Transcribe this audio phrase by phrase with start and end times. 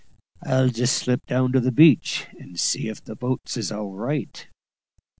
[0.41, 4.47] I'll just slip down to the beach, and see if the boats is all right."